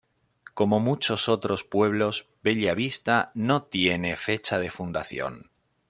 Como 0.55 0.79
muchos 0.79 1.29
otros 1.29 1.63
pueblos, 1.63 2.27
Bella 2.41 2.73
Vista 2.73 3.31
no 3.35 3.65
tiene 3.65 4.15
fecha 4.17 4.57
de 4.57 4.71
fundación. 4.71 5.51